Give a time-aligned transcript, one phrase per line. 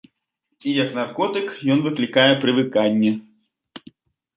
[0.71, 3.17] І як наркотык ён выклікае прывыканне.